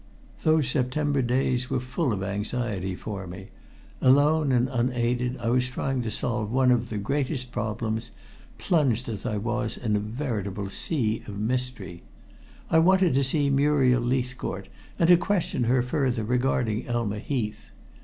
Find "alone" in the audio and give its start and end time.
4.01-4.51